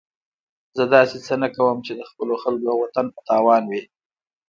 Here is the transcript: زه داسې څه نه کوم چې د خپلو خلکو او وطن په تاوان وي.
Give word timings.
زه 0.77 0.83
داسې 0.95 1.17
څه 1.25 1.33
نه 1.41 1.49
کوم 1.55 1.77
چې 1.85 1.91
د 1.99 2.01
خپلو 2.09 2.33
خلکو 2.43 2.67
او 2.71 2.77
وطن 2.83 3.05
په 3.15 3.21
تاوان 3.29 3.63
وي. 3.67 3.81